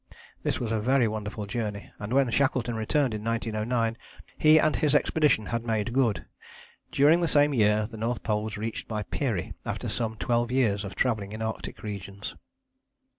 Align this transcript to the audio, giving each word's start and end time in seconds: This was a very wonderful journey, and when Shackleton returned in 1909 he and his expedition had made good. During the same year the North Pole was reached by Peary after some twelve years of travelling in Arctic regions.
This 0.41 0.59
was 0.59 0.71
a 0.71 0.79
very 0.79 1.07
wonderful 1.07 1.45
journey, 1.45 1.91
and 1.99 2.11
when 2.11 2.27
Shackleton 2.31 2.73
returned 2.73 3.13
in 3.13 3.23
1909 3.23 3.95
he 4.35 4.59
and 4.59 4.75
his 4.75 4.95
expedition 4.95 5.45
had 5.45 5.63
made 5.63 5.93
good. 5.93 6.25
During 6.91 7.21
the 7.21 7.27
same 7.27 7.53
year 7.53 7.85
the 7.85 7.97
North 7.97 8.23
Pole 8.23 8.43
was 8.43 8.57
reached 8.57 8.87
by 8.87 9.03
Peary 9.03 9.53
after 9.63 9.87
some 9.87 10.15
twelve 10.15 10.51
years 10.51 10.83
of 10.83 10.95
travelling 10.95 11.33
in 11.33 11.43
Arctic 11.43 11.83
regions. 11.83 12.33